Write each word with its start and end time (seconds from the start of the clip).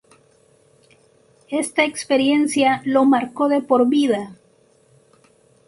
Esta 1.51 1.83
experiencia 1.83 2.81
lo 2.85 3.05
marcó 3.05 3.49
de 3.49 3.61
por 3.61 3.87
vida. 3.87 4.35